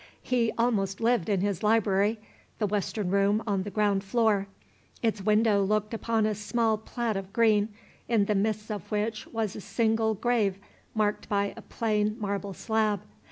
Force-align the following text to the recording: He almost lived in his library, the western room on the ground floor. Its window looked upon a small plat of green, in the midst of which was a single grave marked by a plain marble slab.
He 0.23 0.51
almost 0.57 0.99
lived 0.99 1.29
in 1.29 1.41
his 1.41 1.61
library, 1.61 2.19
the 2.57 2.65
western 2.65 3.11
room 3.11 3.43
on 3.45 3.61
the 3.61 3.69
ground 3.69 4.03
floor. 4.03 4.47
Its 5.03 5.21
window 5.21 5.61
looked 5.63 5.93
upon 5.93 6.25
a 6.25 6.33
small 6.33 6.75
plat 6.79 7.15
of 7.15 7.31
green, 7.31 7.69
in 8.09 8.25
the 8.25 8.33
midst 8.33 8.71
of 8.71 8.89
which 8.89 9.27
was 9.27 9.55
a 9.55 9.61
single 9.61 10.15
grave 10.15 10.57
marked 10.95 11.29
by 11.29 11.53
a 11.55 11.61
plain 11.61 12.17
marble 12.19 12.55
slab. 12.55 13.01